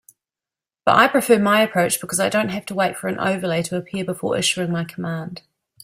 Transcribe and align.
But 0.83 0.95
I 0.97 1.07
prefer 1.07 1.37
my 1.37 1.61
approach 1.61 2.01
because 2.01 2.19
I 2.19 2.27
don't 2.27 2.49
have 2.49 2.65
to 2.65 2.73
wait 2.73 2.97
for 2.97 3.07
an 3.07 3.19
overlay 3.19 3.61
to 3.61 3.77
appear 3.77 4.03
before 4.03 4.35
issuing 4.35 4.71
my 4.71 4.83
command. 4.83 5.43